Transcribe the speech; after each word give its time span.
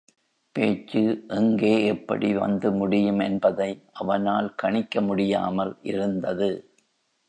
பேச்சு 0.55 1.01
எங்கே 1.29 1.85
எப்படி 1.85 2.33
வந்து 2.33 2.71
முடியும் 2.71 3.19
என்பதை 3.19 3.69
அவனால் 3.91 4.55
கணிக்க 4.55 5.01
முடியாமல் 5.01 5.75
இருந்தது. 5.83 6.51